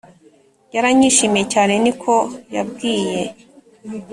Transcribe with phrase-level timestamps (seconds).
[0.75, 2.13] Yaranyishimiye cyane niko
[2.55, 3.21] yabwiye